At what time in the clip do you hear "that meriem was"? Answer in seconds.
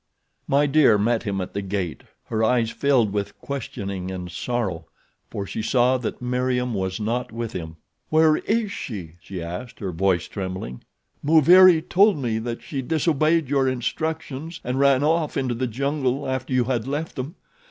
5.99-6.99